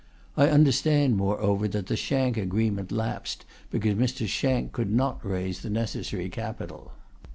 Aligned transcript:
I 0.35 0.47
understand, 0.47 1.15
moreover, 1.15 1.67
that 1.67 1.85
the 1.85 1.95
Shank 1.95 2.35
agreement 2.35 2.91
lapsed 2.91 3.45
because 3.69 3.93
Mr. 3.93 4.25
Shank 4.27 4.71
could 4.71 4.91
not 4.91 5.23
raise 5.23 5.61
the 5.61 5.69
necessary 5.69 6.27
capital. 6.27 6.93